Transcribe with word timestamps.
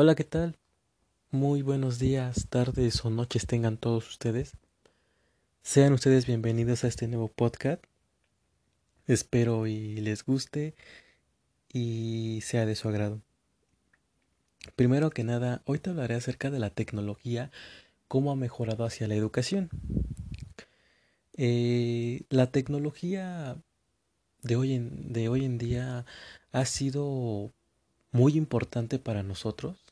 Hola, 0.00 0.14
¿qué 0.14 0.22
tal? 0.22 0.56
Muy 1.32 1.62
buenos 1.62 1.98
días, 1.98 2.46
tardes 2.48 3.04
o 3.04 3.10
noches 3.10 3.48
tengan 3.48 3.76
todos 3.76 4.08
ustedes. 4.08 4.52
Sean 5.62 5.92
ustedes 5.92 6.24
bienvenidos 6.24 6.84
a 6.84 6.86
este 6.86 7.08
nuevo 7.08 7.26
podcast. 7.26 7.82
Espero 9.08 9.66
y 9.66 9.96
les 9.96 10.24
guste 10.24 10.76
y 11.72 12.38
sea 12.44 12.64
de 12.64 12.76
su 12.76 12.88
agrado. 12.88 13.22
Primero 14.76 15.10
que 15.10 15.24
nada, 15.24 15.62
hoy 15.64 15.80
te 15.80 15.90
hablaré 15.90 16.14
acerca 16.14 16.52
de 16.52 16.60
la 16.60 16.70
tecnología, 16.70 17.50
cómo 18.06 18.30
ha 18.30 18.36
mejorado 18.36 18.84
hacia 18.84 19.08
la 19.08 19.16
educación. 19.16 19.68
Eh, 21.36 22.22
la 22.30 22.52
tecnología 22.52 23.56
de 24.42 24.54
hoy, 24.54 24.74
en, 24.74 25.12
de 25.12 25.28
hoy 25.28 25.44
en 25.44 25.58
día 25.58 26.06
ha 26.52 26.64
sido 26.66 27.50
muy 28.12 28.36
importante 28.36 29.00
para 29.00 29.24
nosotros 29.24 29.87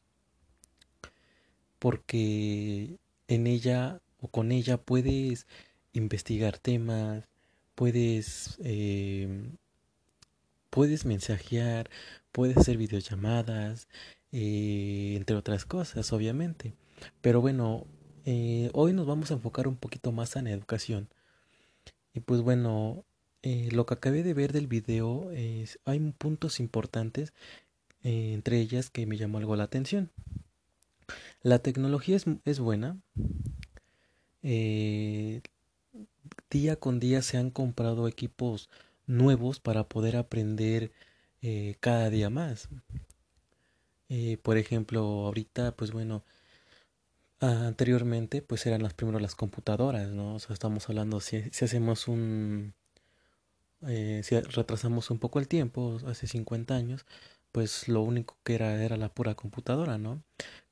porque 1.87 2.99
en 3.29 3.47
ella 3.47 4.01
o 4.19 4.27
con 4.27 4.51
ella 4.51 4.77
puedes 4.77 5.47
investigar 5.93 6.59
temas, 6.59 7.29
puedes, 7.77 8.57
eh, 8.65 9.53
puedes 10.69 11.05
mensajear, 11.05 11.89
puedes 12.33 12.57
hacer 12.57 12.77
videollamadas, 12.77 13.87
eh, 14.33 15.15
entre 15.17 15.37
otras 15.37 15.65
cosas, 15.65 16.12
obviamente. 16.12 16.75
Pero 17.21 17.41
bueno, 17.41 17.87
eh, 18.25 18.69
hoy 18.73 18.93
nos 18.93 19.07
vamos 19.07 19.31
a 19.31 19.34
enfocar 19.34 19.69
un 19.69 19.77
poquito 19.77 20.11
más 20.11 20.34
en 20.34 20.48
educación. 20.48 21.09
Y 22.15 22.19
pues 22.19 22.41
bueno, 22.41 23.05
lo 23.45 23.87
que 23.87 23.95
acabé 23.95 24.25
de 24.25 24.34
ver 24.34 24.53
del 24.53 24.67
video, 24.67 25.31
es, 25.31 25.79
hay 25.84 26.01
puntos 26.19 26.59
importantes, 26.59 27.33
entre 28.03 28.59
ellas 28.59 28.91
que 28.91 29.07
me 29.07 29.17
llamó 29.17 29.39
algo 29.39 29.55
la 29.55 29.62
atención. 29.62 30.11
La 31.43 31.61
tecnología 31.61 32.19
es, 32.45 32.59
buena. 32.59 32.99
Eh, 34.43 35.43
día 36.51 36.77
con 36.77 36.99
día 36.99 37.23
se 37.23 37.37
han 37.37 37.51
comprado 37.51 38.09
equipos 38.09 38.69
nuevos 39.07 39.61
para 39.61 39.89
poder 39.89 40.17
aprender 40.17 40.93
eh, 41.43 41.77
cada 41.81 42.11
día 42.11 42.31
más. 42.31 42.69
Eh, 44.09 44.39
por 44.43 44.57
ejemplo, 44.57 45.01
ahorita, 45.01 45.77
pues 45.77 45.93
bueno, 45.93 46.25
anteriormente, 47.41 48.43
pues 48.43 48.67
eran 48.67 48.83
las 48.83 48.95
primero 48.95 49.19
las 49.21 49.34
computadoras, 49.34 50.11
¿no? 50.11 50.34
O 50.34 50.39
sea, 50.39 50.55
estamos 50.55 50.89
hablando, 50.89 51.21
si, 51.21 51.43
si 51.51 51.65
hacemos 51.65 52.09
un, 52.09 52.75
si 53.81 54.41
retrasamos 54.41 55.11
un 55.11 55.19
poco 55.19 55.39
el 55.39 55.49
tiempo, 55.49 55.99
hace 56.07 56.27
50 56.27 56.75
años, 56.75 57.07
pues 57.57 57.89
lo 57.89 58.03
único 58.03 58.37
que 58.45 58.55
era 58.55 58.85
era 58.85 58.99
la 58.99 59.09
pura 59.09 59.35
computadora, 59.35 59.97
¿no? 59.97 60.23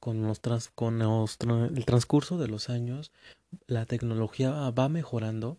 Con, 0.01 0.21
los 0.23 0.39
con 0.75 1.01
el 1.01 1.85
transcurso 1.87 2.37
de 2.37 2.47
los 2.47 2.69
años, 2.69 3.11
la 3.67 3.87
tecnología 3.87 4.51
va 4.51 4.91
mejorando. 4.91 5.59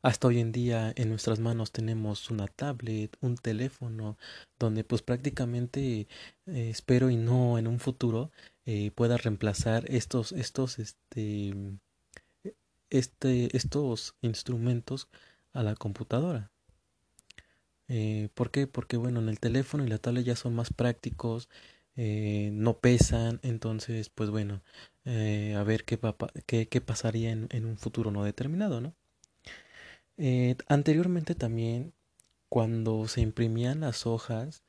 Hasta 0.00 0.28
hoy 0.28 0.38
en 0.38 0.52
día 0.52 0.92
en 0.94 1.08
nuestras 1.08 1.40
manos 1.40 1.72
tenemos 1.72 2.30
una 2.30 2.46
tablet, 2.46 3.16
un 3.20 3.34
teléfono, 3.34 4.16
donde 4.60 4.84
pues 4.84 5.02
prácticamente 5.02 6.06
eh, 6.46 6.70
espero 6.70 7.10
y 7.10 7.16
no 7.16 7.58
en 7.58 7.66
un 7.66 7.80
futuro 7.80 8.30
eh, 8.64 8.92
pueda 8.94 9.16
reemplazar 9.16 9.90
estos, 9.90 10.30
estos, 10.30 10.78
este, 10.78 11.52
este, 12.90 13.56
estos 13.56 14.14
instrumentos 14.20 15.08
a 15.52 15.64
la 15.64 15.74
computadora. 15.74 16.51
Eh, 17.94 18.30
¿Por 18.34 18.50
qué? 18.50 18.66
Porque 18.66 18.96
bueno, 18.96 19.20
en 19.20 19.28
el 19.28 19.38
teléfono 19.38 19.84
y 19.84 19.88
la 19.88 19.98
tablet 19.98 20.24
ya 20.24 20.34
son 20.34 20.54
más 20.54 20.72
prácticos, 20.72 21.50
eh, 21.96 22.48
no 22.54 22.78
pesan, 22.78 23.38
entonces 23.42 24.08
pues 24.08 24.30
bueno, 24.30 24.62
eh, 25.04 25.54
a 25.58 25.62
ver 25.62 25.84
qué, 25.84 26.00
qué, 26.46 26.68
qué 26.68 26.80
pasaría 26.80 27.30
en, 27.32 27.48
en, 27.50 27.66
un 27.66 27.76
futuro 27.76 28.10
no 28.10 28.24
determinado, 28.24 28.80
¿no? 28.80 28.94
Eh, 30.16 30.56
anteriormente 30.68 31.34
también, 31.34 31.92
cuando 32.48 33.08
se 33.08 33.20
imprimían 33.20 33.80
las 33.80 34.06
hojas, 34.06 34.62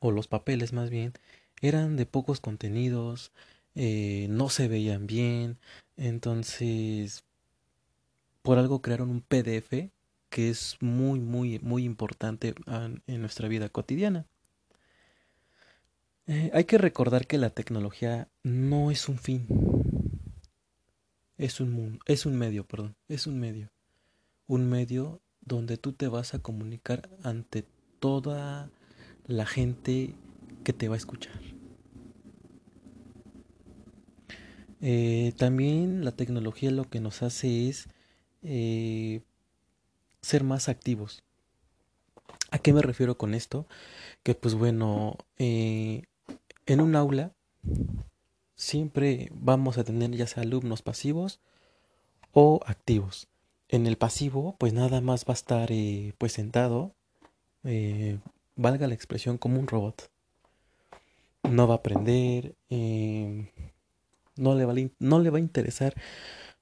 o 0.00 0.10
los 0.10 0.26
papeles 0.28 0.72
más 0.72 0.88
bien, 0.90 1.12
eran 1.60 1.96
de 1.96 2.06
pocos 2.06 2.40
contenidos, 2.40 3.32
no 3.74 4.48
se 4.48 4.68
veían 4.68 5.06
bien, 5.06 5.58
entonces 5.96 7.24
por 8.42 8.58
algo 8.58 8.80
crearon 8.82 9.10
un 9.10 9.20
PDF 9.20 9.90
que 10.28 10.50
es 10.50 10.76
muy, 10.80 11.20
muy, 11.20 11.58
muy 11.60 11.84
importante 11.84 12.54
en 13.06 13.20
nuestra 13.20 13.48
vida 13.48 13.68
cotidiana. 13.68 14.26
Eh, 16.26 16.50
hay 16.52 16.64
que 16.64 16.76
recordar 16.76 17.26
que 17.26 17.38
la 17.38 17.50
tecnología 17.50 18.28
no 18.42 18.90
es 18.90 19.08
un 19.08 19.18
fin, 19.18 19.46
es 21.38 21.60
un, 21.60 22.00
es 22.04 22.26
un 22.26 22.36
medio, 22.36 22.66
perdón, 22.66 22.96
es 23.08 23.26
un 23.26 23.40
medio. 23.40 23.70
Un 24.46 24.68
medio 24.68 25.22
donde 25.40 25.78
tú 25.78 25.92
te 25.92 26.08
vas 26.08 26.34
a 26.34 26.40
comunicar 26.40 27.08
ante 27.22 27.64
toda 28.00 28.70
la 29.26 29.46
gente 29.46 30.14
que 30.64 30.72
te 30.72 30.88
va 30.88 30.96
a 30.96 30.98
escuchar. 30.98 31.40
Eh, 34.80 35.32
también 35.36 36.04
la 36.04 36.12
tecnología 36.12 36.70
lo 36.70 36.84
que 36.84 37.00
nos 37.00 37.22
hace 37.22 37.68
es 37.68 37.88
eh, 38.42 39.22
ser 40.22 40.44
más 40.44 40.68
activos. 40.68 41.22
¿A 42.50 42.58
qué 42.58 42.72
me 42.72 42.82
refiero 42.82 43.18
con 43.18 43.34
esto? 43.34 43.66
Que 44.22 44.34
pues 44.34 44.54
bueno, 44.54 45.16
eh, 45.38 46.02
en 46.66 46.80
un 46.80 46.96
aula 46.96 47.32
siempre 48.54 49.30
vamos 49.32 49.78
a 49.78 49.84
tener 49.84 50.10
ya 50.12 50.26
sea 50.26 50.42
alumnos 50.42 50.82
pasivos 50.82 51.40
o 52.32 52.60
activos. 52.66 53.28
En 53.68 53.86
el 53.86 53.98
pasivo, 53.98 54.56
pues 54.58 54.72
nada 54.72 55.02
más 55.02 55.24
va 55.24 55.32
a 55.32 55.34
estar 55.34 55.70
eh, 55.70 56.14
pues 56.16 56.32
sentado, 56.32 56.94
eh, 57.64 58.18
valga 58.56 58.86
la 58.86 58.94
expresión, 58.94 59.36
como 59.36 59.60
un 59.60 59.68
robot. 59.68 60.10
No 61.42 61.68
va 61.68 61.74
a 61.74 61.76
aprender, 61.78 62.54
no, 64.36 64.54
le 64.54 64.64
va 64.64 64.74
no 64.98 65.18
le 65.20 65.30
va 65.30 65.36
a 65.36 65.40
interesar 65.40 65.94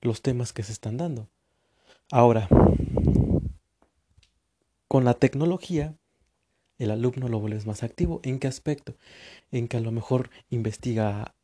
los 0.00 0.20
temas 0.20 0.52
que 0.52 0.64
se 0.64 0.72
están 0.72 0.96
dando. 0.96 1.28
Ahora, 2.10 2.48
con 4.96 5.04
la 5.04 5.12
tecnología, 5.12 5.94
el 6.78 6.90
alumno 6.90 7.28
lo 7.28 7.38
vuelves 7.38 7.66
más 7.66 7.82
activo. 7.82 8.20
¿En 8.22 8.38
qué 8.38 8.46
aspecto? 8.46 8.96
En 9.52 9.68
que 9.68 9.76
a 9.76 9.80
lo 9.80 9.92
mejor 9.92 10.30
investiga 10.48 11.34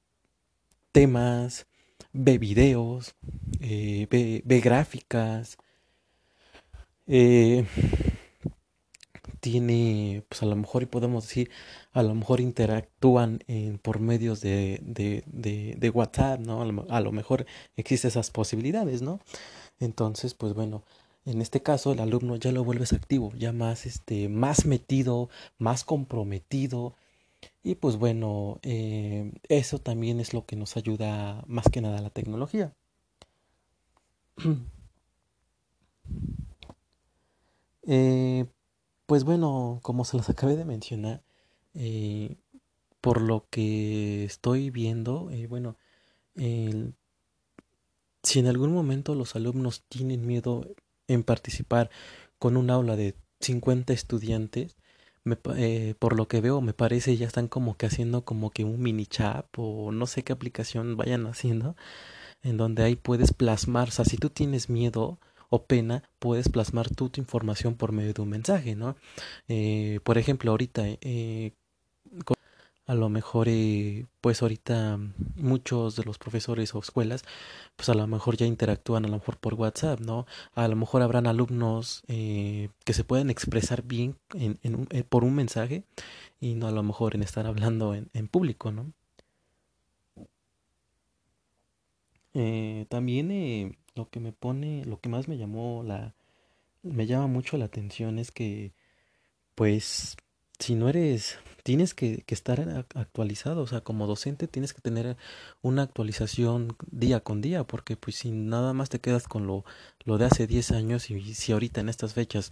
temas, 0.90 1.66
ve 2.14 2.38
videos, 2.38 3.14
eh, 3.60 4.06
ve, 4.10 4.60
gráficas, 4.60 5.58
eh, 7.06 7.66
tiene, 9.41 10.24
pues 10.30 10.42
a 10.42 10.46
lo 10.46 10.56
mejor, 10.56 10.84
y 10.84 10.86
podemos 10.86 11.28
decir, 11.28 11.50
a 11.92 12.02
lo 12.02 12.14
mejor 12.14 12.41
interactúan 12.41 13.41
por 13.82 14.00
medios 14.00 14.41
de, 14.41 14.80
de, 14.82 15.91
WhatsApp, 15.91 16.41
¿no? 16.41 16.62
A 16.88 17.00
lo, 17.02 17.12
mejor 17.12 17.44
existen 17.76 18.08
esas 18.08 18.30
posibilidades, 18.30 19.02
¿no? 19.02 19.20
Entonces, 19.78 20.32
pues 20.32 20.54
bueno, 20.54 20.84
en 21.25 21.41
este 21.41 21.62
caso 21.62 21.93
el 21.93 22.00
alumno 22.00 22.37
ya 22.37 22.53
lo 22.53 22.65
vuelves 22.65 22.93
activo, 22.93 23.33
ya 23.37 23.53
más, 23.53 23.87
este, 23.87 24.28
más 24.28 24.66
metido, 24.66 25.28
más 25.59 25.84
comprometido. 25.84 26.94
Y 27.62 27.77
pues 27.77 27.97
bueno, 27.97 28.59
eh, 28.62 29.33
eso 29.49 29.78
también 29.78 30.21
es 30.21 30.34
lo 30.34 30.47
que 30.47 30.56
nos 30.56 30.77
ayuda 30.77 31.44
más 31.47 31.66
que 31.71 31.81
nada 31.81 31.99
a 31.99 32.03
la 32.03 32.10
tecnología. 32.10 32.75
Eh, 37.84 38.47
pues 39.07 39.25
bueno, 39.25 39.80
como 39.83 40.04
se 40.04 40.16
los 40.16 40.30
acabé 40.30 40.57
de 40.57 40.65
mencionar, 40.65 41.25
eh, 41.75 42.36
por 43.01 43.21
lo 43.21 43.47
que 43.51 44.25
estoy 44.25 44.71
viendo, 44.71 45.28
bueno, 45.48 45.77
si 48.22 48.39
en 48.39 48.47
algún 48.47 48.72
momento 48.72 49.15
los 49.16 49.34
alumnos 49.34 49.83
tienen 49.89 50.27
miedo 50.27 50.65
en 51.09 51.22
participar 51.25 51.91
con 52.39 52.57
un 52.57 52.71
aula 52.71 52.97
de 52.97 53.15
50 53.41 53.93
estudiantes, 53.93 54.77
eh, 55.57 55.95
por 55.99 56.16
lo 56.16 56.27
que 56.28 56.41
veo 56.41 56.60
me 56.60 56.72
parece 56.75 57.16
ya 57.16 57.27
están 57.27 57.49
como 57.49 57.77
que 57.77 57.87
haciendo 57.87 58.25
como 58.25 58.51
que 58.51 58.65
un 58.65 58.81
mini 58.81 59.07
chat 59.07 59.47
o 59.57 59.93
no 59.93 60.07
sé 60.07 60.25
qué 60.25 60.33
aplicación 60.33 60.97
vayan 60.97 61.27
haciendo 61.27 61.77
en 62.43 62.57
donde 62.57 62.83
ahí 62.83 62.97
puedes 62.97 63.33
plasmar, 63.33 63.89
o 63.89 63.91
sea, 63.93 64.04
si 64.04 64.16
tú 64.16 64.31
tienes 64.31 64.69
miedo 64.69 65.19
o 65.49 65.65
pena, 65.66 66.03
puedes 66.19 66.49
plasmar 66.49 66.91
tu 66.91 67.10
información 67.16 67.75
por 67.77 67.93
medio 67.93 68.15
de 68.15 68.22
un 68.22 68.31
mensaje, 68.31 68.75
¿no? 68.75 68.97
Eh, 69.49 70.01
por 70.03 70.19
ejemplo, 70.19 70.51
ahorita, 70.51 70.83
eh, 70.87 71.53
a 72.86 72.94
lo 72.94 73.08
mejor 73.08 73.48
eh, 73.48 74.06
pues 74.20 74.42
ahorita 74.42 74.98
muchos 75.36 75.96
de 75.96 76.04
los 76.04 76.18
profesores 76.18 76.74
o 76.74 76.80
escuelas 76.80 77.24
pues 77.76 77.88
a 77.88 77.94
lo 77.94 78.06
mejor 78.06 78.36
ya 78.36 78.46
interactúan 78.46 79.04
a 79.04 79.08
lo 79.08 79.14
mejor 79.18 79.38
por 79.38 79.54
WhatsApp, 79.54 80.00
¿no? 80.00 80.26
A 80.54 80.68
lo 80.68 80.76
mejor 80.76 81.02
habrán 81.02 81.26
alumnos 81.26 82.02
eh, 82.08 82.70
que 82.84 82.92
se 82.92 83.04
pueden 83.04 83.30
expresar 83.30 83.82
bien 83.82 84.16
en, 84.34 84.58
eh, 84.90 85.04
por 85.04 85.24
un 85.24 85.34
mensaje 85.34 85.84
y 86.40 86.54
no 86.54 86.66
a 86.68 86.72
lo 86.72 86.82
mejor 86.82 87.14
en 87.14 87.22
estar 87.22 87.46
hablando 87.46 87.94
en, 87.94 88.10
en 88.14 88.28
público, 88.28 88.72
¿no? 88.72 88.92
También 92.88 93.76
lo 93.94 94.08
que 94.08 94.20
me 94.20 94.32
pone, 94.32 94.84
lo 94.86 95.00
que 95.00 95.08
más 95.08 95.28
me 95.28 95.36
llamó 95.36 95.82
la, 95.84 96.14
me 96.82 97.06
llama 97.06 97.26
mucho 97.26 97.56
la 97.56 97.66
atención 97.66 98.18
es 98.18 98.30
que, 98.32 98.72
pues, 99.54 100.16
si 100.59 100.75
no 100.75 100.89
eres, 100.89 101.39
tienes 101.63 101.95
que, 101.95 102.22
que 102.22 102.34
estar 102.34 102.87
actualizado, 102.95 103.63
o 103.63 103.66
sea, 103.66 103.83
como 103.83 104.07
docente 104.07 104.49
tienes 104.49 104.72
que 104.72 104.81
tener 104.81 105.16
una 105.63 105.83
actualización 105.83 106.77
día 106.91 107.21
con 107.21 107.41
día, 107.41 107.65
porque 107.65 107.97
pues 107.97 108.16
si 108.16 108.31
nada 108.31 108.72
más 108.72 108.89
te 108.89 109.01
quedas 109.01 109.28
con 109.28 109.47
lo, 109.47 109.65
lo 110.04 110.19
de 110.19 110.27
hace 110.27 110.47
10 110.47 110.72
años 110.72 111.10
y 111.10 111.34
si 111.34 111.53
ahorita 111.53 111.81
en 111.81 111.89
estas 111.89 112.15
fechas, 112.15 112.51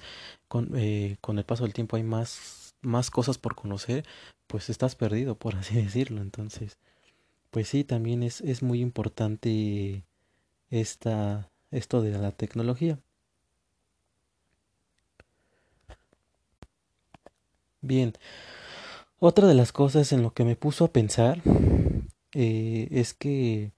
con, 0.48 0.70
eh, 0.76 1.16
con 1.20 1.38
el 1.38 1.44
paso 1.44 1.64
del 1.64 1.74
tiempo 1.74 1.96
hay 1.96 2.02
más, 2.02 2.74
más 2.82 3.10
cosas 3.10 3.38
por 3.38 3.54
conocer, 3.54 4.04
pues 4.46 4.70
estás 4.70 4.96
perdido, 4.96 5.36
por 5.36 5.56
así 5.56 5.76
decirlo, 5.76 6.20
entonces. 6.22 6.78
Pues 7.50 7.68
sí, 7.68 7.84
también 7.84 8.22
es, 8.22 8.40
es 8.42 8.62
muy 8.62 8.80
importante 8.80 10.04
esta, 10.70 11.50
esto 11.70 12.02
de 12.02 12.12
la 12.12 12.32
tecnología. 12.32 13.00
Bien, 17.82 18.12
otra 19.18 19.46
de 19.46 19.54
las 19.54 19.72
cosas 19.72 20.12
en 20.12 20.22
lo 20.22 20.32
que 20.32 20.44
me 20.44 20.56
puso 20.56 20.84
a 20.84 20.92
pensar 20.92 21.42
eh, 22.34 22.88
es 22.90 23.14
que 23.14 23.72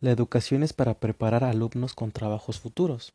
la 0.00 0.10
educación 0.10 0.62
es 0.62 0.72
para 0.72 0.98
preparar 0.98 1.44
a 1.44 1.50
alumnos 1.50 1.94
con 1.94 2.12
trabajos 2.12 2.60
futuros. 2.60 3.12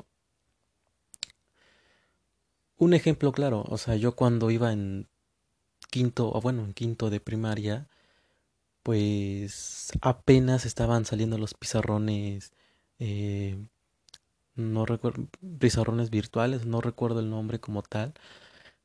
Un 2.78 2.94
ejemplo 2.94 3.32
claro, 3.32 3.66
o 3.68 3.78
sea, 3.78 3.96
yo 3.96 4.16
cuando 4.16 4.50
iba 4.52 4.72
en 4.72 5.08
quinto, 5.92 6.32
o 6.32 6.42
bueno, 6.42 6.64
en 6.64 6.74
quinto 6.74 7.10
de 7.10 7.20
primaria, 7.20 7.90
pues 8.84 9.92
apenas 10.02 10.66
estaban 10.66 11.06
saliendo 11.06 11.38
los 11.38 11.54
pizarrones 11.54 12.54
eh, 13.00 13.58
no 14.56 14.86
recuerdo, 14.86 15.28
pizarrones 15.60 16.10
virtuales, 16.10 16.66
no 16.66 16.82
recuerdo 16.82 17.20
el 17.22 17.30
nombre 17.30 17.60
como 17.60 17.82
tal. 17.84 18.14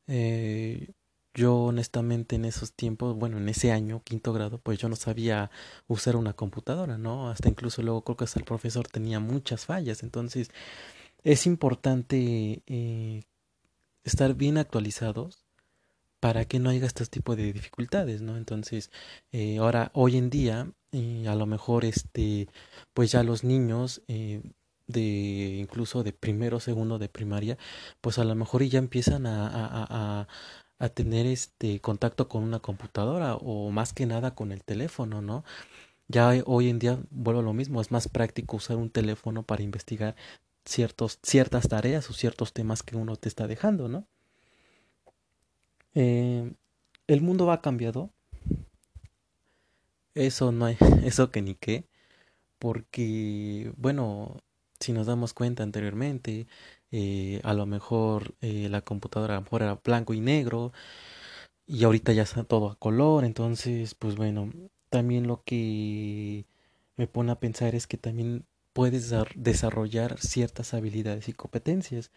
Eh, 0.09 0.93
yo 1.35 1.57
honestamente 1.57 2.37
en 2.37 2.45
esos 2.45 2.73
tiempos, 2.73 3.17
bueno, 3.17 3.39
en 3.39 3.49
ese 3.49 3.73
año, 3.73 4.03
quinto 4.05 4.33
grado, 4.33 4.59
pues 4.59 4.79
yo 4.79 4.89
no 4.89 4.97
sabía 4.97 5.51
usar 5.89 6.17
una 6.17 6.33
computadora, 6.35 6.99
¿no? 6.99 7.29
Hasta 7.31 7.49
incluso 7.49 7.83
luego 7.83 8.03
creo 8.05 8.17
que 8.17 8.25
hasta 8.25 8.39
el 8.39 8.45
profesor 8.45 8.87
tenía 8.89 9.21
muchas 9.21 9.67
fallas. 9.67 10.03
Entonces 10.03 10.51
es 11.25 11.47
importante 11.47 12.63
eh, 12.67 13.25
estar 14.05 14.35
bien 14.35 14.59
actualizados 14.59 15.45
para 16.21 16.47
que 16.47 16.59
no 16.59 16.71
haya 16.71 16.87
este 16.87 17.05
tipo 17.07 17.37
de 17.37 17.53
dificultades, 17.53 18.23
¿no? 18.23 18.39
Entonces, 18.39 18.91
eh, 19.31 19.59
ahora, 19.59 19.91
hoy 19.93 20.17
en 20.17 20.31
día, 20.31 20.73
eh, 20.93 21.27
a 21.29 21.35
lo 21.35 21.45
mejor, 21.45 21.85
este, 21.85 22.49
pues 22.95 23.13
ya 23.13 23.23
los 23.23 23.45
niños, 23.45 24.03
eh, 24.09 24.41
de 24.87 25.59
incluso 25.61 26.03
de 26.03 26.15
primero, 26.15 26.61
segundo 26.61 26.99
de 26.99 27.11
primaria, 27.11 27.59
pues 28.01 28.19
a 28.19 28.25
lo 28.25 28.35
mejor 28.35 28.63
ya 28.65 28.79
empiezan 28.79 29.27
a, 29.27 29.49
a, 29.49 29.87
a, 29.91 30.29
a 30.79 30.89
tener 30.89 31.27
este 31.27 31.81
contacto 31.81 32.29
con 32.29 32.43
una 32.43 32.61
computadora 32.61 33.37
o 33.37 33.71
más 33.71 33.93
que 33.93 34.07
nada 34.07 34.35
con 34.35 34.53
el 34.53 34.65
teléfono, 34.65 35.23
¿no? 35.23 35.45
Ya 36.09 36.33
hoy 36.47 36.69
en 36.69 36.79
día 36.79 36.99
vuelvo 37.11 37.41
a 37.41 37.45
lo 37.45 37.55
mismo, 37.55 37.81
es 37.81 37.91
más 37.91 38.09
práctico 38.09 38.57
usar 38.57 38.77
un 38.77 38.91
teléfono 38.91 39.43
para 39.45 39.63
investigar 39.63 40.17
ciertos, 40.65 41.19
ciertas 41.23 41.69
tareas 41.69 42.11
o 42.11 42.13
ciertos 42.15 42.53
temas 42.53 42.83
que 42.83 42.97
uno 42.97 43.17
te 43.17 43.29
está 43.29 43.47
dejando, 43.47 43.89
¿no? 43.89 44.07
Eh, 45.95 46.53
el 47.07 47.21
mundo 47.23 47.47
va 47.47 47.61
cambiado. 47.61 48.11
Eso 50.15 50.53
no 50.53 50.67
hay, 50.67 50.77
eso 51.05 51.31
que 51.31 51.43
ni 51.43 51.55
qué. 51.55 51.87
Porque, 52.59 53.73
bueno, 53.77 54.39
si 54.81 54.93
nos 54.93 55.07
damos 55.07 55.35
cuenta 55.35 55.63
anteriormente, 55.63 56.47
eh, 56.91 57.41
a 57.45 57.55
lo 57.55 57.67
mejor 57.67 58.35
eh, 58.41 58.69
la 58.71 58.83
computadora 58.83 59.35
a 59.35 59.39
lo 59.39 59.43
mejor 59.43 59.63
era 59.63 59.81
blanco 59.85 60.15
y 60.15 60.21
negro 60.21 60.73
y 61.67 61.85
ahorita 61.85 62.13
ya 62.13 62.23
está 62.23 62.45
todo 62.45 62.71
a 62.71 62.77
color. 62.77 63.25
Entonces, 63.25 63.95
pues 63.95 64.17
bueno, 64.17 64.51
también 64.91 65.27
lo 65.27 65.43
que 65.45 66.47
me 66.97 67.07
pone 67.07 67.33
a 67.33 67.41
pensar 67.41 67.75
es 67.75 67.87
que 67.87 67.97
también 67.99 68.47
puedes 68.73 69.13
desarrollar 69.37 70.19
ciertas 70.21 70.75
habilidades 70.75 71.29
y 71.29 71.33
competencias. 71.33 72.11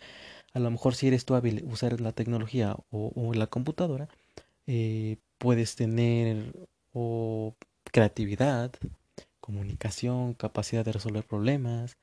A 0.54 0.60
lo 0.60 0.72
mejor 0.72 0.96
si 0.96 1.08
eres 1.08 1.26
tú 1.26 1.36
hábil 1.36 1.64
usar 1.72 2.02
la 2.02 2.14
tecnología 2.14 2.78
o, 2.92 3.34
la 3.34 3.48
computadora, 3.48 4.10
eh, 4.68 5.18
puedes 5.40 5.76
tener 5.76 6.54
o 6.94 7.56
creatividad, 7.92 8.72
comunicación, 9.40 10.34
capacidad 10.34 10.86
de 10.86 10.94
resolver 10.94 11.26
problemas. 11.26 11.98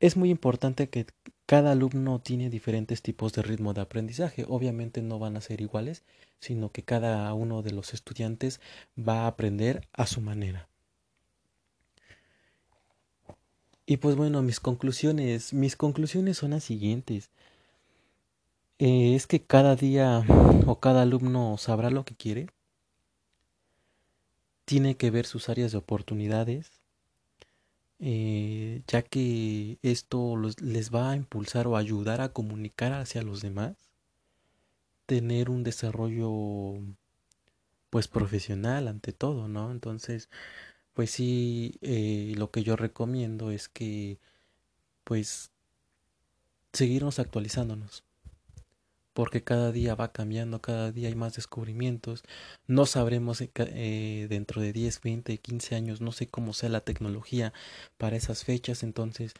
Es 0.00 0.16
muy 0.16 0.30
importante 0.30 0.88
que 0.88 1.06
cada 1.46 1.72
alumno 1.72 2.20
tiene 2.20 2.50
diferentes 2.50 3.02
tipos 3.02 3.32
de 3.32 3.42
ritmo 3.42 3.74
de 3.74 3.80
aprendizaje. 3.80 4.44
Obviamente 4.48 5.02
no 5.02 5.18
van 5.18 5.36
a 5.36 5.40
ser 5.40 5.60
iguales, 5.60 6.04
sino 6.40 6.70
que 6.70 6.82
cada 6.82 7.32
uno 7.34 7.62
de 7.62 7.72
los 7.72 7.94
estudiantes 7.94 8.60
va 8.96 9.22
a 9.22 9.26
aprender 9.26 9.88
a 9.92 10.06
su 10.06 10.20
manera. 10.20 10.68
Y 13.86 13.96
pues 13.96 14.14
bueno, 14.14 14.42
mis 14.42 14.60
conclusiones, 14.60 15.52
mis 15.54 15.74
conclusiones 15.74 16.36
son 16.36 16.50
las 16.50 16.62
siguientes. 16.62 17.30
Eh, 18.78 19.14
es 19.16 19.26
que 19.26 19.42
cada 19.42 19.74
día 19.74 20.24
o 20.66 20.78
cada 20.78 21.02
alumno 21.02 21.56
sabrá 21.58 21.90
lo 21.90 22.04
que 22.04 22.14
quiere. 22.14 22.48
Tiene 24.66 24.96
que 24.96 25.10
ver 25.10 25.26
sus 25.26 25.48
áreas 25.48 25.72
de 25.72 25.78
oportunidades, 25.78 26.77
eh, 28.00 28.82
ya 28.86 29.02
que 29.02 29.78
esto 29.82 30.36
los, 30.36 30.60
les 30.60 30.94
va 30.94 31.10
a 31.12 31.16
impulsar 31.16 31.66
o 31.66 31.76
ayudar 31.76 32.20
a 32.20 32.32
comunicar 32.32 32.92
hacia 32.92 33.22
los 33.22 33.42
demás, 33.42 33.76
tener 35.06 35.50
un 35.50 35.64
desarrollo 35.64 36.80
pues 37.90 38.08
profesional 38.08 38.88
ante 38.88 39.12
todo, 39.12 39.48
¿no? 39.48 39.70
Entonces, 39.72 40.28
pues 40.94 41.10
sí, 41.10 41.78
eh, 41.82 42.34
lo 42.36 42.50
que 42.50 42.62
yo 42.62 42.76
recomiendo 42.76 43.50
es 43.50 43.68
que 43.68 44.18
pues 45.04 45.50
seguirnos 46.72 47.18
actualizándonos, 47.18 48.04
porque 49.18 49.42
cada 49.42 49.72
día 49.72 49.96
va 49.96 50.12
cambiando, 50.12 50.60
cada 50.62 50.92
día 50.92 51.08
hay 51.08 51.16
más 51.16 51.34
descubrimientos, 51.34 52.22
no 52.68 52.86
sabremos 52.86 53.40
eh, 53.40 53.50
eh, 53.56 54.28
dentro 54.30 54.62
de 54.62 54.72
10, 54.72 55.00
20, 55.00 55.38
15 55.38 55.74
años, 55.74 56.00
no 56.00 56.12
sé 56.12 56.28
cómo 56.28 56.52
sea 56.52 56.68
la 56.68 56.82
tecnología 56.82 57.52
para 57.96 58.14
esas 58.14 58.44
fechas, 58.44 58.84
entonces 58.84 59.34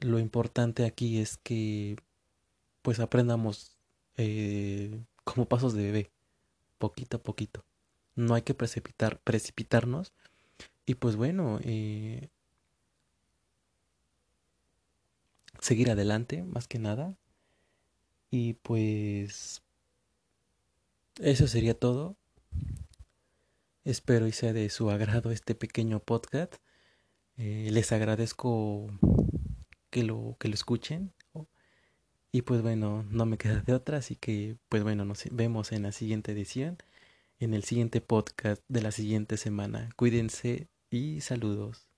lo 0.00 0.18
importante 0.18 0.84
aquí 0.84 1.20
es 1.20 1.36
que 1.36 1.94
pues 2.82 2.98
aprendamos 2.98 3.76
eh, 4.16 5.00
como 5.22 5.46
pasos 5.46 5.74
de 5.74 5.84
bebé, 5.84 6.10
poquito 6.78 7.18
a 7.18 7.22
poquito, 7.22 7.64
no 8.16 8.34
hay 8.34 8.42
que 8.42 8.54
precipitar, 8.54 9.20
precipitarnos. 9.20 10.12
Y 10.86 10.96
pues 10.96 11.14
bueno, 11.14 11.60
eh, 11.62 12.30
seguir 15.60 15.88
adelante, 15.92 16.42
más 16.42 16.66
que 16.66 16.80
nada. 16.80 17.19
Y 18.30 18.54
pues 18.54 19.62
eso 21.20 21.46
sería 21.48 21.74
todo. 21.74 22.16
Espero 23.84 24.26
y 24.26 24.32
sea 24.32 24.52
de 24.52 24.68
su 24.70 24.90
agrado 24.90 25.30
este 25.30 25.54
pequeño 25.54 26.00
podcast. 26.00 26.56
Eh, 27.36 27.68
les 27.72 27.92
agradezco 27.92 28.86
que 29.90 30.02
lo, 30.04 30.36
que 30.38 30.48
lo 30.48 30.54
escuchen. 30.54 31.12
Y 32.32 32.42
pues 32.42 32.62
bueno, 32.62 33.04
no 33.10 33.26
me 33.26 33.38
queda 33.38 33.60
de 33.60 33.74
otra, 33.74 33.98
así 33.98 34.14
que 34.14 34.56
pues 34.68 34.84
bueno, 34.84 35.04
nos 35.04 35.24
vemos 35.32 35.72
en 35.72 35.82
la 35.82 35.92
siguiente 35.92 36.32
edición, 36.32 36.78
en 37.40 37.54
el 37.54 37.64
siguiente 37.64 38.00
podcast 38.00 38.62
de 38.68 38.82
la 38.82 38.92
siguiente 38.92 39.36
semana. 39.36 39.90
Cuídense 39.96 40.68
y 40.90 41.20
saludos. 41.22 41.89